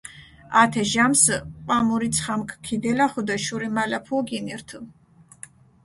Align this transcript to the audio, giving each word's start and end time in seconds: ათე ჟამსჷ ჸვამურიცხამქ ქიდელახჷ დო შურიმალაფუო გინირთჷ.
ათე 0.61 0.83
ჟამსჷ 0.91 1.35
ჸვამურიცხამქ 1.65 2.49
ქიდელახჷ 2.65 3.17
დო 3.27 3.35
შურიმალაფუო 3.45 4.19
გინირთჷ. 4.27 4.77